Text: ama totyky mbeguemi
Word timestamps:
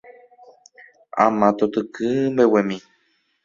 ama 1.25 1.47
totyky 1.57 2.09
mbeguemi 2.33 2.77